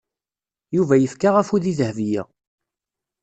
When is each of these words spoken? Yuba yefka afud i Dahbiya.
Yuba 0.75 0.95
yefka 0.97 1.29
afud 1.39 1.63
i 1.71 1.73
Dahbiya. 1.79 2.23